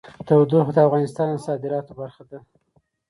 [0.27, 2.39] تودوخه د افغانستان د صادراتو برخه ده.